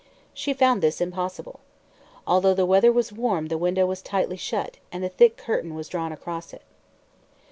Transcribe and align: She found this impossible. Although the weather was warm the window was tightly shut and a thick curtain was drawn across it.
She 0.33 0.55
found 0.55 0.81
this 0.81 0.99
impossible. 0.99 1.59
Although 2.25 2.55
the 2.55 2.65
weather 2.65 2.91
was 2.91 3.13
warm 3.13 3.49
the 3.49 3.57
window 3.59 3.85
was 3.85 4.01
tightly 4.01 4.35
shut 4.35 4.77
and 4.91 5.05
a 5.05 5.09
thick 5.09 5.37
curtain 5.37 5.75
was 5.75 5.87
drawn 5.89 6.11
across 6.11 6.53
it. 6.55 6.63